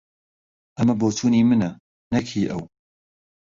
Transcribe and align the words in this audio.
ئەمە 0.77 0.93
بۆچوونی 0.99 1.47
منە، 1.49 1.71
نەک 2.13 2.25
هی 2.33 2.43
ئەو. 2.49 2.61